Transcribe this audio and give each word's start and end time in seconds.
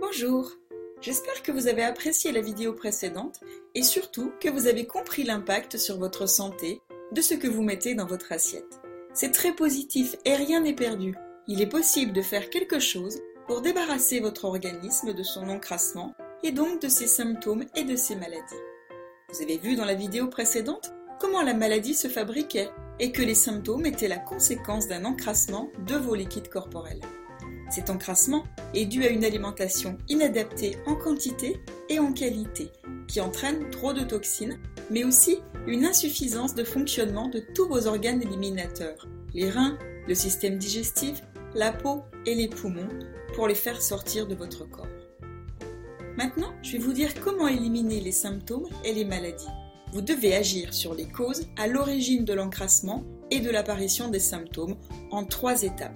Bonjour 0.00 0.52
J'espère 1.02 1.42
que 1.42 1.52
vous 1.52 1.66
avez 1.66 1.82
apprécié 1.82 2.32
la 2.32 2.40
vidéo 2.40 2.72
précédente 2.72 3.40
et 3.74 3.82
surtout 3.82 4.32
que 4.40 4.48
vous 4.48 4.66
avez 4.66 4.86
compris 4.86 5.24
l'impact 5.24 5.76
sur 5.76 5.98
votre 5.98 6.26
santé 6.26 6.80
de 7.12 7.20
ce 7.20 7.34
que 7.34 7.48
vous 7.48 7.62
mettez 7.62 7.94
dans 7.94 8.06
votre 8.06 8.32
assiette. 8.32 8.80
C'est 9.12 9.32
très 9.32 9.52
positif 9.52 10.16
et 10.24 10.34
rien 10.34 10.60
n'est 10.60 10.74
perdu. 10.74 11.14
Il 11.48 11.60
est 11.60 11.68
possible 11.68 12.12
de 12.12 12.22
faire 12.22 12.48
quelque 12.48 12.78
chose 12.78 13.20
pour 13.46 13.60
débarrasser 13.60 14.20
votre 14.20 14.46
organisme 14.46 15.12
de 15.12 15.22
son 15.22 15.48
encrassement 15.50 16.14
et 16.42 16.52
donc 16.52 16.80
de 16.80 16.88
ses 16.88 17.06
symptômes 17.06 17.66
et 17.76 17.84
de 17.84 17.96
ses 17.96 18.16
maladies. 18.16 18.64
Vous 19.32 19.42
avez 19.42 19.58
vu 19.58 19.76
dans 19.76 19.84
la 19.84 19.94
vidéo 19.94 20.28
précédente 20.28 20.92
comment 21.20 21.42
la 21.42 21.54
maladie 21.54 21.94
se 21.94 22.08
fabriquait 22.08 22.70
et 22.98 23.12
que 23.12 23.22
les 23.22 23.34
symptômes 23.34 23.84
étaient 23.84 24.08
la 24.08 24.18
conséquence 24.18 24.88
d'un 24.88 25.04
encrassement 25.04 25.68
de 25.86 25.96
vos 25.96 26.14
liquides 26.14 26.48
corporels. 26.48 27.02
Cet 27.70 27.88
encrassement 27.88 28.44
est 28.74 28.86
dû 28.86 29.04
à 29.04 29.10
une 29.10 29.24
alimentation 29.24 29.96
inadaptée 30.08 30.76
en 30.86 30.96
quantité 30.96 31.60
et 31.88 32.00
en 32.00 32.12
qualité, 32.12 32.70
qui 33.06 33.20
entraîne 33.20 33.70
trop 33.70 33.92
de 33.92 34.02
toxines, 34.02 34.58
mais 34.90 35.04
aussi 35.04 35.38
une 35.68 35.84
insuffisance 35.84 36.54
de 36.56 36.64
fonctionnement 36.64 37.28
de 37.28 37.40
tous 37.54 37.68
vos 37.68 37.86
organes 37.86 38.22
éliminateurs, 38.22 39.06
les 39.34 39.48
reins, 39.48 39.78
le 40.08 40.14
système 40.14 40.58
digestif, 40.58 41.22
la 41.54 41.70
peau 41.70 42.02
et 42.26 42.34
les 42.34 42.48
poumons, 42.48 42.88
pour 43.34 43.46
les 43.46 43.54
faire 43.54 43.80
sortir 43.80 44.26
de 44.26 44.34
votre 44.34 44.68
corps. 44.68 44.86
Maintenant, 46.16 46.52
je 46.62 46.72
vais 46.72 46.78
vous 46.78 46.92
dire 46.92 47.14
comment 47.22 47.46
éliminer 47.46 48.00
les 48.00 48.12
symptômes 48.12 48.68
et 48.84 48.92
les 48.92 49.04
maladies. 49.04 49.46
Vous 49.92 50.02
devez 50.02 50.34
agir 50.34 50.74
sur 50.74 50.94
les 50.94 51.08
causes 51.08 51.46
à 51.56 51.68
l'origine 51.68 52.24
de 52.24 52.32
l'encrassement 52.32 53.04
et 53.30 53.40
de 53.40 53.50
l'apparition 53.50 54.08
des 54.08 54.18
symptômes 54.18 54.76
en 55.12 55.24
trois 55.24 55.62
étapes. 55.62 55.94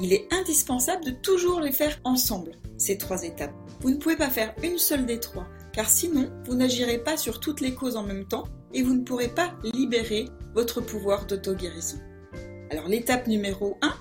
Il 0.00 0.12
est 0.12 0.32
indispensable 0.32 1.04
de 1.04 1.10
toujours 1.10 1.60
les 1.60 1.72
faire 1.72 1.98
ensemble, 2.04 2.52
ces 2.76 2.98
trois 2.98 3.24
étapes. 3.24 3.54
Vous 3.80 3.90
ne 3.90 3.96
pouvez 3.96 4.16
pas 4.16 4.30
faire 4.30 4.54
une 4.62 4.78
seule 4.78 5.06
des 5.06 5.20
trois, 5.20 5.46
car 5.72 5.88
sinon, 5.88 6.30
vous 6.44 6.54
n'agirez 6.54 6.98
pas 6.98 7.16
sur 7.16 7.40
toutes 7.40 7.60
les 7.60 7.74
causes 7.74 7.96
en 7.96 8.02
même 8.02 8.26
temps 8.26 8.44
et 8.74 8.82
vous 8.82 8.94
ne 8.94 9.02
pourrez 9.02 9.28
pas 9.28 9.54
libérer 9.62 10.28
votre 10.54 10.80
pouvoir 10.80 11.26
d'auto-guérison. 11.26 11.98
Alors 12.70 12.88
l'étape 12.88 13.26
numéro 13.26 13.78
1, 13.82 13.94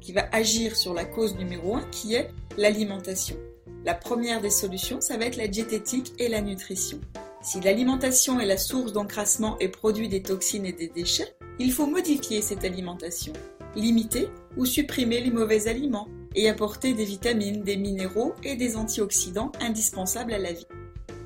qui 0.00 0.12
va 0.12 0.28
agir 0.32 0.76
sur 0.76 0.94
la 0.94 1.04
cause 1.04 1.36
numéro 1.36 1.76
1, 1.76 1.82
qui 1.90 2.14
est 2.14 2.30
l'alimentation. 2.56 3.36
La 3.84 3.94
première 3.94 4.40
des 4.40 4.50
solutions, 4.50 5.00
ça 5.00 5.16
va 5.16 5.24
être 5.24 5.36
la 5.36 5.48
diététique 5.48 6.12
et 6.18 6.28
la 6.28 6.42
nutrition. 6.42 7.00
Si 7.42 7.60
l'alimentation 7.60 8.38
est 8.38 8.46
la 8.46 8.58
source 8.58 8.92
d'encrassement 8.92 9.58
et 9.58 9.68
produit 9.68 10.08
des 10.08 10.22
toxines 10.22 10.66
et 10.66 10.72
des 10.72 10.88
déchets, 10.88 11.34
il 11.58 11.72
faut 11.72 11.86
modifier 11.86 12.42
cette 12.42 12.64
alimentation 12.64 13.32
limiter 13.76 14.28
ou 14.56 14.64
supprimer 14.64 15.20
les 15.20 15.30
mauvais 15.30 15.68
aliments 15.68 16.08
et 16.34 16.48
apporter 16.48 16.94
des 16.94 17.04
vitamines, 17.04 17.62
des 17.62 17.76
minéraux 17.76 18.34
et 18.44 18.56
des 18.56 18.76
antioxydants 18.76 19.52
indispensables 19.60 20.32
à 20.32 20.38
la 20.38 20.52
vie. 20.52 20.66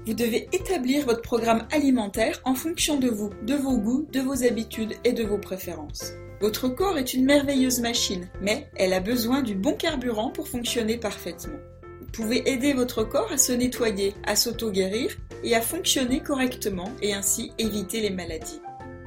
Vous 0.06 0.14
devez 0.14 0.48
établir 0.52 1.06
votre 1.06 1.22
programme 1.22 1.66
alimentaire 1.72 2.40
en 2.44 2.54
fonction 2.54 2.98
de 2.98 3.08
vous, 3.08 3.30
de 3.42 3.54
vos 3.54 3.78
goûts, 3.78 4.06
de 4.12 4.20
vos 4.20 4.44
habitudes 4.44 4.94
et 5.04 5.12
de 5.12 5.24
vos 5.24 5.38
préférences. 5.38 6.12
Votre 6.40 6.68
corps 6.68 6.98
est 6.98 7.14
une 7.14 7.24
merveilleuse 7.24 7.80
machine, 7.80 8.28
mais 8.42 8.68
elle 8.76 8.92
a 8.92 9.00
besoin 9.00 9.40
du 9.40 9.54
bon 9.54 9.74
carburant 9.76 10.30
pour 10.30 10.48
fonctionner 10.48 10.98
parfaitement. 10.98 11.58
Vous 12.00 12.06
pouvez 12.12 12.48
aider 12.50 12.74
votre 12.74 13.02
corps 13.02 13.32
à 13.32 13.38
se 13.38 13.52
nettoyer, 13.52 14.14
à 14.24 14.36
s'auto-guérir 14.36 15.16
et 15.42 15.54
à 15.54 15.62
fonctionner 15.62 16.20
correctement 16.20 16.90
et 17.00 17.14
ainsi 17.14 17.52
éviter 17.58 18.02
les 18.02 18.10
maladies. 18.10 18.60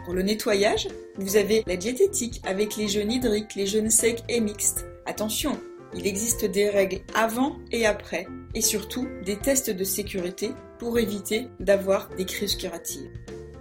Pour 0.08 0.16
le 0.16 0.22
nettoyage, 0.22 0.88
vous 1.18 1.36
avez 1.36 1.66
la 1.68 1.76
diététique 1.76 2.40
avec 2.46 2.78
les 2.78 2.88
jeûnes 2.88 3.12
hydriques, 3.12 3.56
les 3.56 3.68
jeûnes 3.68 3.90
secs 3.90 4.24
et 4.30 4.40
mixtes. 4.40 4.86
Attention, 5.06 5.60
il 5.94 6.08
existe 6.08 6.46
des 6.46 6.70
règles 6.70 7.02
avant 7.14 7.58
et 7.74 7.86
après, 7.86 8.26
et 8.56 8.62
surtout 8.62 9.06
des 9.26 9.36
tests 9.36 9.70
de 9.70 9.84
sécurité 9.84 10.52
pour 10.80 10.98
éviter 10.98 11.50
d'avoir 11.60 12.08
des 12.16 12.24
crises 12.24 12.56
curatives. 12.56 13.12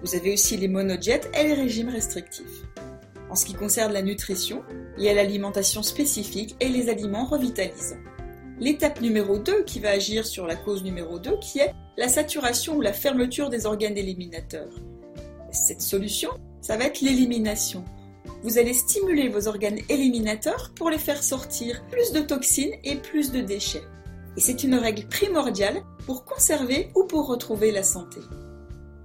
Vous 0.04 0.14
avez 0.14 0.34
aussi 0.34 0.56
les 0.56 0.68
monodiètes 0.68 1.28
et 1.36 1.42
les 1.48 1.54
régimes 1.54 1.88
restrictifs. 1.88 2.62
En 3.28 3.34
ce 3.34 3.44
qui 3.44 3.54
concerne 3.54 3.92
la 3.92 4.02
nutrition, 4.02 4.62
il 4.98 5.02
y 5.02 5.08
a 5.08 5.14
l'alimentation 5.14 5.82
spécifique 5.82 6.54
et 6.60 6.68
les 6.68 6.88
aliments 6.88 7.24
revitalisants. 7.24 7.98
L'étape 8.60 9.00
numéro 9.00 9.40
2 9.40 9.64
qui 9.64 9.80
va 9.80 9.90
agir 9.90 10.24
sur 10.24 10.46
la 10.46 10.54
cause 10.54 10.84
numéro 10.84 11.18
2 11.18 11.40
qui 11.40 11.58
est 11.58 11.72
la 11.96 12.06
saturation 12.06 12.76
ou 12.76 12.82
la 12.82 12.92
fermeture 12.92 13.50
des 13.50 13.66
organes 13.66 13.98
éliminateurs. 13.98 14.70
Cette 15.56 15.80
solution, 15.80 16.30
ça 16.60 16.76
va 16.76 16.84
être 16.84 17.00
l'élimination. 17.00 17.82
Vous 18.42 18.58
allez 18.58 18.74
stimuler 18.74 19.28
vos 19.28 19.48
organes 19.48 19.80
éliminateurs 19.88 20.72
pour 20.76 20.90
les 20.90 20.98
faire 20.98 21.22
sortir 21.22 21.82
plus 21.90 22.12
de 22.12 22.20
toxines 22.20 22.74
et 22.84 22.96
plus 22.96 23.32
de 23.32 23.40
déchets. 23.40 23.82
Et 24.36 24.40
c'est 24.40 24.62
une 24.62 24.74
règle 24.74 25.08
primordiale 25.08 25.82
pour 26.04 26.24
conserver 26.24 26.90
ou 26.94 27.04
pour 27.04 27.26
retrouver 27.26 27.72
la 27.72 27.82
santé. 27.82 28.20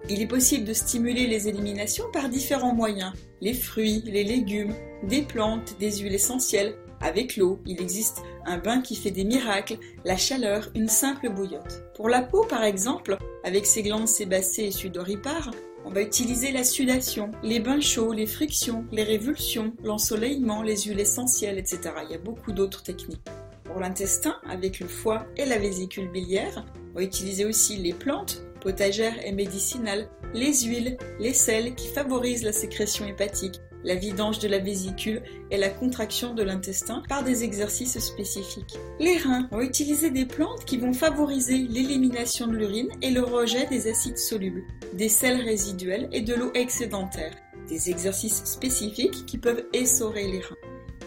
Il 0.09 0.22
est 0.22 0.28
possible 0.28 0.66
de 0.66 0.73
stimuler 0.73 1.25
les 1.25 1.47
éliminations 1.47 2.06
par 2.12 2.28
différents 2.28 2.75
moyens. 2.75 3.13
Les 3.39 3.53
fruits, 3.53 4.03
les 4.06 4.23
légumes, 4.23 4.75
des 5.07 5.22
plantes, 5.22 5.78
des 5.79 6.00
huiles 6.00 6.13
essentielles. 6.13 6.75
Avec 7.00 7.38
l'eau, 7.38 7.59
il 7.66 7.81
existe 7.81 8.22
un 8.45 8.57
bain 8.57 8.81
qui 8.81 8.95
fait 8.95 9.09
des 9.09 9.23
miracles, 9.23 9.78
la 10.03 10.18
chaleur, 10.18 10.69
une 10.75 10.89
simple 10.89 11.29
bouillotte. 11.29 11.83
Pour 11.95 12.09
la 12.09 12.22
peau 12.22 12.45
par 12.47 12.63
exemple, 12.63 13.18
avec 13.44 13.66
ses 13.66 13.83
glandes 13.83 14.07
sébacées 14.07 14.66
et 14.66 14.72
sudoripares, 14.72 15.51
on 15.86 15.90
va 15.90 16.02
utiliser 16.02 16.52
la 16.52 16.64
sudation, 16.64 17.31
les 17.44 17.59
bains 17.59 17.81
chauds, 17.81 18.14
les 18.14 18.28
frictions, 18.28 18.86
les 18.92 19.03
révulsions, 19.03 19.74
l'ensoleillement, 19.84 20.62
les 20.62 20.78
huiles 20.78 21.00
essentielles, 21.00 21.58
etc. 21.58 21.81
Il 22.03 22.12
y 22.12 22.16
a 22.16 22.19
beaucoup 22.19 22.52
d'autres 22.52 22.84
techniques. 22.84 23.25
Pour 23.64 23.80
l'intestin, 23.80 24.36
avec 24.50 24.80
le 24.80 24.88
foie 24.88 25.25
et 25.38 25.46
la 25.46 25.58
vésicule 25.58 26.09
biliaire, 26.09 26.66
on 26.92 27.00
va 27.00 27.03
utiliser 27.03 27.46
aussi 27.46 27.78
les 27.78 27.94
plantes, 27.94 28.44
potagères 28.59 29.25
et 29.25 29.31
médicinales, 29.31 30.08
les 30.34 30.53
huiles, 30.62 30.97
les 31.19 31.34
sels 31.34 31.75
qui 31.75 31.88
favorisent 31.88 32.44
la 32.44 32.53
sécrétion 32.53 33.06
hépatique, 33.08 33.59
la 33.84 33.96
vidange 33.96 34.40
de 34.40 34.47
la 34.47 34.59
vésicule 34.59 35.22
et 35.50 35.58
la 35.58 35.69
contraction 35.69 36.34
de 36.34 36.44
l'intestin 36.44 37.03
par 37.08 37.24
des 37.24 37.44
exercices 37.44 38.00
spécifiques. 38.00 38.78
Les 39.00 39.18
reins 39.18 39.47
vont 39.52 39.62
utiliser 39.62 40.09
des 40.12 40.25
plantes 40.25 40.66
qui 40.66 40.78
vont 40.78 40.94
favoriser 40.94 41.58
l'élimination 41.58 42.47
de 42.47 42.58
l'urine 42.58 42.90
et 43.02 43.12
le 43.12 43.22
rejet 43.22 43.66
des 43.68 43.90
acides 43.90 44.18
solubles, 44.18 44.64
des 44.94 45.09
sels 45.09 45.42
résiduels 45.42 46.09
et 46.12 46.22
de 46.22 46.34
l'eau 46.34 46.52
excédentaire, 46.53 47.36
des 47.68 47.90
exercices 47.90 48.44
spécifiques 48.46 49.25
qui 49.25 49.38
peuvent 49.38 49.66
essorer 49.74 50.28
les 50.28 50.42
reins. 50.42 50.56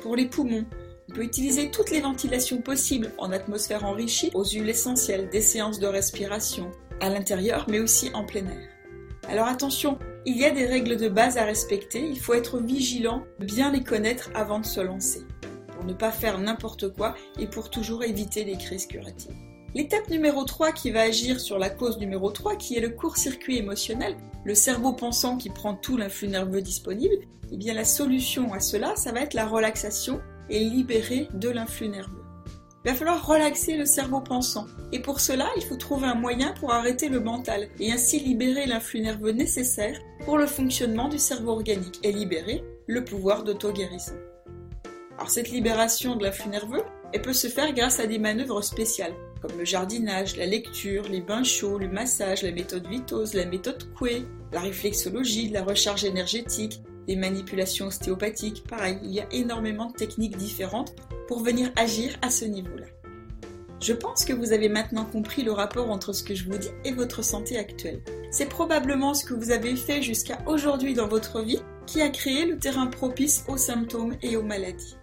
Pour 0.03 0.17
les 0.17 0.27
poumons, 0.27 0.65
on 1.09 1.15
peut 1.15 1.25
utiliser 1.25 1.71
toutes 1.71 1.91
les 1.91 2.01
ventilations 2.01 2.61
possibles 2.61 3.13
en 3.19 3.31
atmosphère 3.31 3.85
enrichie 3.85 4.31
aux 4.35 4.45
huiles 4.45 4.69
essentielles, 4.69 5.29
des 5.31 5.43
séances 5.43 5.79
de 5.79 5.87
respiration, 5.87 6.73
à 7.01 7.09
l'intérieur 7.09 7.67
mais 7.69 7.81
aussi 7.81 8.11
en 8.15 8.25
plein 8.25 8.47
air. 8.47 8.69
Alors 9.29 9.47
attention, 9.47 9.99
il 10.27 10.39
y 10.39 10.45
a 10.45 10.51
des 10.51 10.67
règles 10.67 10.97
de 10.97 11.09
base 11.09 11.37
à 11.37 11.45
respecter, 11.45 12.01
il 12.01 12.19
faut 12.19 12.35
être 12.35 12.59
vigilant, 12.59 13.25
bien 13.39 13.71
les 13.71 13.85
connaître 13.85 14.31
avant 14.35 14.59
de 14.59 14.65
se 14.65 14.81
lancer, 14.81 15.23
pour 15.73 15.85
ne 15.85 15.93
pas 15.93 16.11
faire 16.11 16.39
n'importe 16.39 16.89
quoi 16.95 17.15
et 17.39 17.47
pour 17.47 17.69
toujours 17.69 18.05
éviter 18.05 18.45
les 18.45 18.57
crises 18.57 18.87
curatives. 18.87 19.37
L'étape 19.75 20.09
numéro 20.09 20.45
3 20.45 20.73
qui 20.73 20.91
va 20.93 21.03
agir 21.03 21.41
sur 21.41 21.59
la 21.59 21.69
cause 21.69 21.99
numéro 21.99 22.31
3, 22.31 22.57
qui 22.57 22.77
est 22.77 22.81
le 22.81 22.91
court-circuit 22.91 23.59
émotionnel, 23.59 24.17
le 24.45 24.55
cerveau 24.55 24.93
pensant 24.93 25.37
qui 25.37 25.51
prend 25.51 25.75
tout 25.75 25.97
l'influx 25.97 26.29
nerveux 26.29 26.63
disponible, 26.63 27.17
eh 27.53 27.57
bien 27.57 27.75
la 27.75 27.85
solution 27.85 28.53
à 28.53 28.61
cela, 28.61 28.97
ça 28.97 29.13
va 29.13 29.21
être 29.21 29.35
la 29.35 29.47
relaxation 29.47 30.21
et 30.49 30.61
libérer 30.61 31.29
de 31.35 31.51
l'influx 31.51 31.89
nerveux. 31.89 32.24
Il 32.85 32.91
va 32.91 32.97
falloir 32.97 33.27
relaxer 33.27 33.79
le 33.79 33.87
cerveau 33.87 34.21
pensant. 34.21 34.67
Et 34.93 35.01
pour 35.01 35.19
cela, 35.19 35.49
il 35.57 35.65
faut 35.65 35.77
trouver 35.77 36.07
un 36.07 36.15
moyen 36.15 36.53
pour 36.61 36.71
arrêter 36.71 37.09
le 37.09 37.19
mental 37.19 37.69
et 37.81 37.91
ainsi 37.91 38.21
libérer 38.21 38.67
l'influx 38.67 39.01
nerveux 39.01 39.33
nécessaire 39.33 39.99
pour 40.27 40.37
le 40.37 40.47
fonctionnement 40.47 41.09
du 41.09 41.19
cerveau 41.19 41.53
organique 41.53 41.99
et 42.03 42.13
libérer 42.13 42.63
le 42.87 43.03
pouvoir 43.03 43.43
d'auto-guérison. 43.43 44.13
Alors 45.17 45.31
cette 45.31 45.51
libération 45.51 46.17
de 46.17 46.25
l'influx 46.25 46.51
nerveux, 46.51 46.83
elle 47.15 47.23
peut 47.23 47.33
se 47.33 47.47
faire 47.47 47.73
grâce 47.73 48.01
à 48.01 48.07
des 48.07 48.19
manœuvres 48.19 48.61
spéciales, 48.61 49.15
comme 49.41 49.57
le 49.57 49.65
jardinage, 49.65 50.37
la 50.37 50.45
lecture, 50.45 51.09
les 51.09 51.23
bains 51.23 51.45
chauds, 51.45 51.79
le 51.79 51.89
massage, 51.89 52.43
la 52.43 52.51
méthode 52.51 52.87
Vitose, 52.87 53.33
la 53.33 53.47
méthode 53.47 53.95
Coué, 53.95 54.27
la 54.53 54.61
réflexologie, 54.61 55.49
la 55.49 55.63
recharge 55.63 56.05
énergétique, 56.05 56.83
les 57.09 57.17
manipulations 57.17 57.87
ostéopathiques. 57.87 58.65
Pareil, 58.69 58.99
il 59.03 59.11
y 59.11 59.21
a 59.21 59.27
énormément 59.33 59.87
de 59.87 59.93
techniques 59.93 60.37
différentes 60.37 60.95
pour 61.29 61.43
venir 61.43 61.71
agir 61.77 62.17
à 62.23 62.31
ce 62.31 62.45
niveau-là. 62.45 62.87
Je 63.81 63.93
pense 63.93 64.25
que 64.25 64.33
vous 64.33 64.53
avez 64.53 64.69
maintenant 64.69 65.05
compris 65.05 65.43
le 65.43 65.53
rapport 65.53 65.91
entre 65.91 66.13
ce 66.13 66.23
que 66.23 66.35
je 66.35 66.45
vous 66.45 66.57
dis 66.57 66.71
et 66.85 66.93
votre 66.93 67.23
santé 67.23 67.59
actuelle. 67.59 68.01
C'est 68.31 68.49
probablement 68.49 69.13
ce 69.13 69.25
que 69.25 69.35
vous 69.35 69.51
avez 69.51 69.77
fait 69.77 70.01
jusqu'à 70.01 70.39
aujourd'hui 70.47 70.95
dans 70.95 71.09
votre 71.09 71.43
vie 71.43 71.61
qui 71.87 72.01
a 72.01 72.09
créé 72.09 72.47
le 72.47 72.57
terrain 72.57 72.87
propice 72.87 73.45
aux 73.49 73.59
symptômes 73.59 74.17
et 74.23 74.37
aux 74.37 74.43
maladies. 74.43 74.97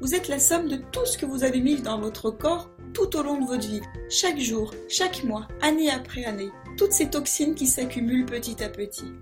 Vous 0.00 0.14
êtes 0.14 0.28
la 0.28 0.38
somme 0.38 0.68
de 0.68 0.76
tout 0.76 1.06
ce 1.06 1.16
que 1.16 1.26
vous 1.26 1.44
avez 1.44 1.60
mis 1.60 1.80
dans 1.80 1.98
votre 1.98 2.30
corps 2.30 2.70
tout 2.92 3.16
au 3.16 3.22
long 3.22 3.40
de 3.40 3.46
votre 3.46 3.66
vie, 3.66 3.82
chaque 4.08 4.38
jour, 4.38 4.74
chaque 4.88 5.24
mois, 5.24 5.46
année 5.62 5.90
après 5.90 6.24
année, 6.24 6.50
toutes 6.76 6.92
ces 6.92 7.08
toxines 7.08 7.54
qui 7.54 7.66
s'accumulent 7.66 8.26
petit 8.26 8.62
à 8.62 8.68
petit. 8.68 9.12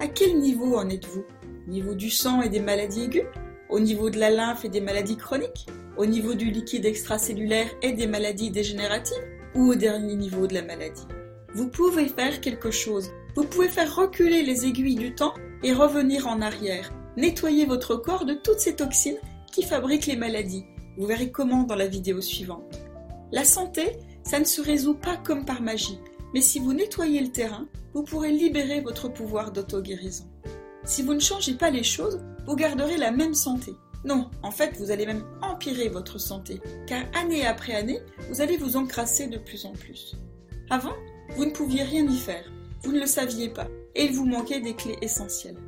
À 0.00 0.06
quel 0.06 0.38
niveau 0.38 0.76
en 0.76 0.88
êtes-vous? 0.88 1.24
Au 1.66 1.70
niveau 1.70 1.94
du 1.94 2.10
sang 2.10 2.42
et 2.42 2.48
des 2.48 2.60
maladies 2.60 3.04
aiguës 3.04 3.26
au 3.68 3.80
niveau 3.80 4.10
de 4.10 4.18
la 4.18 4.30
lymphe 4.30 4.64
et 4.64 4.68
des 4.68 4.82
maladies 4.82 5.16
chroniques 5.16 5.66
au 5.96 6.06
niveau 6.06 6.34
du 6.34 6.50
liquide 6.50 6.84
extracellulaire 6.84 7.68
et 7.82 7.92
des 7.92 8.06
maladies 8.06 8.50
dégénératives 8.50 9.24
ou 9.54 9.70
au 9.70 9.74
dernier 9.74 10.14
niveau 10.14 10.46
de 10.46 10.54
la 10.54 10.62
maladie. 10.62 11.06
Vous 11.54 11.68
pouvez 11.68 12.08
faire 12.08 12.40
quelque 12.40 12.70
chose. 12.70 13.10
Vous 13.36 13.44
pouvez 13.44 13.68
faire 13.68 13.94
reculer 13.94 14.42
les 14.42 14.66
aiguilles 14.66 14.94
du 14.94 15.14
temps 15.14 15.34
et 15.62 15.72
revenir 15.72 16.26
en 16.26 16.40
arrière. 16.40 16.92
Nettoyer 17.16 17.66
votre 17.66 17.96
corps 17.96 18.24
de 18.24 18.34
toutes 18.34 18.60
ces 18.60 18.76
toxines 18.76 19.18
qui 19.52 19.62
fabriquent 19.62 20.06
les 20.06 20.16
maladies. 20.16 20.64
Vous 20.96 21.06
verrez 21.06 21.30
comment 21.30 21.64
dans 21.64 21.74
la 21.74 21.86
vidéo 21.86 22.20
suivante. 22.20 22.80
La 23.32 23.44
santé, 23.44 23.98
ça 24.22 24.38
ne 24.38 24.44
se 24.44 24.60
résout 24.60 24.94
pas 24.94 25.16
comme 25.16 25.44
par 25.44 25.62
magie, 25.62 25.98
mais 26.34 26.40
si 26.40 26.58
vous 26.58 26.72
nettoyez 26.72 27.20
le 27.20 27.32
terrain, 27.32 27.66
vous 27.94 28.02
pourrez 28.02 28.32
libérer 28.32 28.80
votre 28.80 29.08
pouvoir 29.08 29.52
d'auto-guérison. 29.52 30.24
Si 30.84 31.02
vous 31.02 31.14
ne 31.14 31.20
changez 31.20 31.54
pas 31.54 31.70
les 31.70 31.84
choses, 31.84 32.20
vous 32.46 32.56
garderez 32.56 32.96
la 32.96 33.12
même 33.12 33.34
santé. 33.34 33.74
Non, 34.04 34.30
en 34.42 34.50
fait, 34.50 34.76
vous 34.78 34.90
allez 34.90 35.06
même 35.06 35.24
empirer 35.40 35.88
votre 35.88 36.18
santé, 36.18 36.60
car 36.88 37.04
année 37.14 37.46
après 37.46 37.74
année, 37.74 38.00
vous 38.28 38.40
allez 38.40 38.56
vous 38.56 38.76
encrasser 38.76 39.28
de 39.28 39.38
plus 39.38 39.64
en 39.64 39.72
plus. 39.72 40.16
Avant, 40.70 40.94
vous 41.36 41.44
ne 41.44 41.52
pouviez 41.52 41.84
rien 41.84 42.04
y 42.04 42.16
faire, 42.16 42.50
vous 42.82 42.90
ne 42.90 42.98
le 42.98 43.06
saviez 43.06 43.48
pas, 43.48 43.68
et 43.94 44.06
il 44.06 44.12
vous 44.12 44.26
manquait 44.26 44.60
des 44.60 44.74
clés 44.74 44.98
essentielles. 45.02 45.58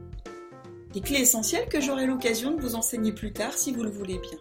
Des 0.92 1.00
clés 1.00 1.20
essentielles 1.20 1.68
que 1.68 1.80
j'aurai 1.80 2.06
l'occasion 2.06 2.54
de 2.54 2.60
vous 2.60 2.74
enseigner 2.74 3.12
plus 3.12 3.32
tard 3.32 3.52
si 3.52 3.72
vous 3.72 3.84
le 3.84 3.90
voulez 3.90 4.18
bien. 4.18 4.38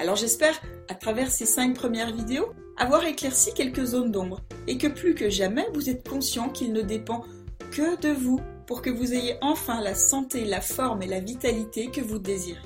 Alors 0.00 0.16
j'espère, 0.16 0.60
à 0.88 0.94
travers 0.94 1.30
ces 1.30 1.46
cinq 1.46 1.74
premières 1.74 2.12
vidéos, 2.12 2.52
avoir 2.76 3.04
éclairci 3.04 3.54
quelques 3.54 3.84
zones 3.84 4.10
d'ombre, 4.10 4.40
et 4.66 4.76
que 4.76 4.88
plus 4.88 5.14
que 5.14 5.30
jamais 5.30 5.66
vous 5.72 5.88
êtes 5.88 6.08
conscient 6.08 6.48
qu'il 6.48 6.72
ne 6.72 6.82
dépend 6.82 7.24
que 7.70 8.00
de 8.00 8.08
vous 8.08 8.40
pour 8.70 8.82
que 8.82 8.90
vous 8.90 9.14
ayez 9.14 9.34
enfin 9.40 9.80
la 9.80 9.96
santé, 9.96 10.44
la 10.44 10.60
forme 10.60 11.02
et 11.02 11.08
la 11.08 11.18
vitalité 11.18 11.90
que 11.90 12.00
vous 12.00 12.20
désirez. 12.20 12.60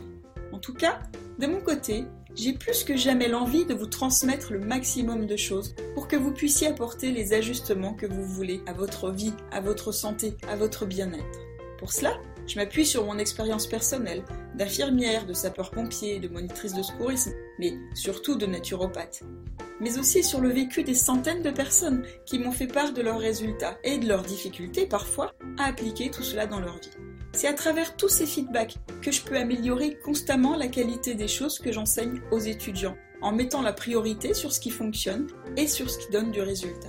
En 0.52 0.58
tout 0.58 0.74
cas, 0.74 0.98
de 1.38 1.46
mon 1.46 1.62
côté, 1.62 2.04
j'ai 2.34 2.52
plus 2.52 2.84
que 2.84 2.94
jamais 2.94 3.26
l'envie 3.26 3.64
de 3.64 3.72
vous 3.72 3.86
transmettre 3.86 4.52
le 4.52 4.58
maximum 4.58 5.24
de 5.24 5.36
choses 5.38 5.74
pour 5.94 6.06
que 6.06 6.16
vous 6.16 6.30
puissiez 6.30 6.66
apporter 6.66 7.10
les 7.10 7.32
ajustements 7.32 7.94
que 7.94 8.04
vous 8.04 8.22
voulez 8.22 8.60
à 8.66 8.74
votre 8.74 9.10
vie, 9.10 9.32
à 9.50 9.62
votre 9.62 9.92
santé, 9.92 10.36
à 10.46 10.56
votre 10.56 10.84
bien-être. 10.84 11.40
Pour 11.78 11.90
cela, 11.90 12.20
je 12.46 12.56
m'appuie 12.56 12.84
sur 12.84 13.06
mon 13.06 13.16
expérience 13.16 13.66
personnelle 13.66 14.24
d'infirmière, 14.56 15.24
de 15.24 15.32
sapeur-pompier, 15.32 16.20
de 16.20 16.28
monitrice 16.28 16.74
de 16.74 16.82
secourisme, 16.82 17.32
mais 17.58 17.78
surtout 17.94 18.36
de 18.36 18.44
naturopathe. 18.44 19.22
Mais 19.84 19.98
aussi 19.98 20.25
sur 20.25 20.40
le 20.40 20.48
vécu 20.48 20.82
des 20.82 20.94
centaines 20.94 21.42
de 21.42 21.50
personnes 21.50 22.06
qui 22.25 22.38
m'ont 22.38 22.52
fait 22.52 22.66
part 22.66 22.94
de 22.94 23.02
leurs 23.02 23.20
résultats 23.20 23.76
et 23.84 23.98
de 23.98 24.08
leurs 24.08 24.22
difficultés 24.22 24.86
parfois 24.86 25.34
à 25.58 25.66
appliquer 25.66 26.10
tout 26.10 26.22
cela 26.22 26.46
dans 26.46 26.58
leur 26.58 26.78
vie. 26.78 26.88
C'est 27.32 27.48
à 27.48 27.52
travers 27.52 27.94
tous 27.94 28.08
ces 28.08 28.25
feedbacks 28.25 28.76
que 29.02 29.12
je 29.12 29.20
peux 29.20 29.36
améliorer 29.36 29.98
constamment 30.02 30.56
la 30.56 30.69
qualité 30.69 31.14
des 31.14 31.28
choses 31.28 31.58
que 31.58 31.70
j'enseigne 31.70 32.22
aux 32.31 32.38
étudiants, 32.38 32.96
en 33.20 33.32
mettant 33.32 33.60
la 33.60 33.75
priorité 33.75 34.32
sur 34.32 34.54
ce 34.54 34.60
qui 34.60 34.70
fonctionne 34.70 35.26
et 35.58 35.66
sur 35.66 35.90
ce 35.90 35.98
qui 35.98 36.10
donne 36.10 36.31
du 36.31 36.40
résultat. 36.40 36.88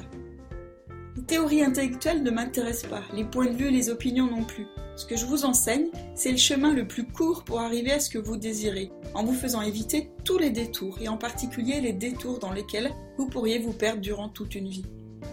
Les 1.25 1.37
théories 1.37 1.63
intellectuelles 1.63 2.21
ne 2.21 2.29
m'intéressent 2.29 2.91
pas, 2.91 3.01
les 3.11 3.23
points 3.23 3.47
de 3.47 3.57
vue 3.57 3.69
et 3.69 3.71
les 3.71 3.89
opinions 3.89 4.29
non 4.29 4.43
plus. 4.43 4.67
Ce 4.95 5.07
que 5.07 5.17
je 5.17 5.25
vous 5.25 5.43
enseigne, 5.43 5.87
c'est 6.13 6.29
le 6.29 6.37
chemin 6.37 6.71
le 6.71 6.87
plus 6.87 7.07
court 7.07 7.43
pour 7.43 7.61
arriver 7.61 7.91
à 7.91 7.99
ce 7.99 8.11
que 8.11 8.19
vous 8.19 8.37
désirez, 8.37 8.91
en 9.15 9.23
vous 9.23 9.33
faisant 9.33 9.63
éviter 9.63 10.11
tous 10.23 10.37
les 10.37 10.51
détours, 10.51 10.99
et 11.01 11.07
en 11.07 11.17
particulier 11.17 11.81
les 11.81 11.93
détours 11.93 12.37
dans 12.37 12.51
lesquels 12.51 12.91
vous 13.17 13.27
pourriez 13.27 13.57
vous 13.57 13.73
perdre 13.73 14.01
durant 14.01 14.29
toute 14.29 14.53
une 14.53 14.67
vie. 14.67 14.85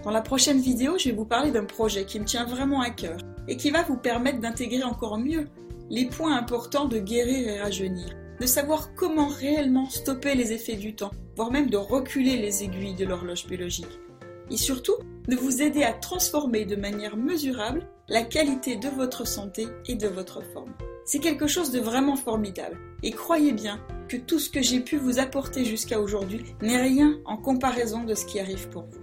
Dans 0.03 0.11
la 0.11 0.23
prochaine 0.23 0.62
vidéo, 0.62 0.97
je 0.97 1.11
vais 1.11 1.15
vous 1.15 1.27
parler 1.27 1.50
d'un 1.50 1.67
projet 1.67 2.06
qui 2.06 2.19
me 2.19 2.25
tient 2.25 2.47
vraiment 2.47 2.81
à 2.81 2.88
cœur, 2.88 3.19
et 3.47 3.59
qui 3.59 3.71
va 3.71 3.83
vous 3.83 3.99
permettre 3.99 4.41
d'intégrer 4.41 4.85
encore 4.85 5.19
mieux 5.19 5.47
les 5.91 6.06
points 6.06 6.38
importants 6.38 6.87
de 6.87 7.00
guérir 7.00 7.49
et 7.49 7.61
rajeunir, 7.61 8.17
de 8.41 8.47
savoir 8.47 8.95
comment 8.95 9.29
réellement 9.29 9.91
stopper 9.91 10.37
les 10.37 10.55
effets 10.55 10.77
du 10.77 10.95
temps, 10.95 11.12
voire 11.37 11.50
même 11.50 11.69
de 11.69 11.77
reculer 11.77 12.38
les 12.38 12.65
aiguilles 12.65 12.95
de 12.95 13.05
l'horloge 13.05 13.47
biologique. 13.47 13.99
Et 14.50 14.56
surtout, 14.56 14.97
de 15.29 15.37
vous 15.37 15.63
aider 15.63 15.83
à 15.83 15.93
transformer 15.93 16.65
de 16.65 16.77
manière 16.77 17.17
mesurable 17.17 17.87
la 18.09 18.23
qualité 18.23 18.77
de 18.77 18.89
votre 18.89 19.27
santé 19.27 19.69
et 19.87 19.95
de 19.95 20.09
votre 20.09 20.43
forme. 20.53 20.73
C'est 21.05 21.19
quelque 21.19 21.47
chose 21.47 21.71
de 21.71 21.81
vraiment 21.81 22.17
formidable. 22.17 22.79
Et 23.03 23.11
croyez 23.11 23.53
bien 23.53 23.81
que 24.09 24.17
tout 24.17 24.39
ce 24.39 24.51
que 24.51 24.63
j'ai 24.63 24.81
pu 24.81 24.97
vous 24.97 25.19
apporter 25.19 25.65
jusqu'à 25.65 26.01
aujourd'hui 26.01 26.45
n'est 26.63 26.81
rien 26.81 27.19
en 27.25 27.37
comparaison 27.37 28.05
de 28.05 28.15
ce 28.15 28.27
qui 28.27 28.39
arrive 28.39 28.69
pour 28.69 28.83
vous. 28.83 29.01